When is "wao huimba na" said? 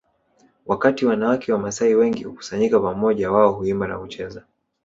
3.31-3.97